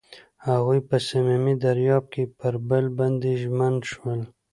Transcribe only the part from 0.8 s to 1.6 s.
په صمیمي